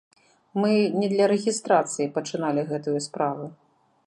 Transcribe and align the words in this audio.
Мы 0.61 0.71
не 1.01 1.07
для 1.13 1.25
рэгістрацыі 1.33 2.11
пачыналі 2.17 2.61
гэтую 2.73 2.97
справу. 3.09 3.45